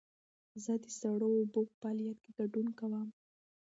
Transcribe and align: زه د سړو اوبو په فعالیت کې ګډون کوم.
زه 0.63 0.73
د 0.83 0.85
سړو 0.99 1.29
اوبو 1.37 1.61
په 1.69 1.73
فعالیت 1.81 2.17
کې 2.23 2.31
ګډون 2.39 2.67
کوم. 2.79 3.07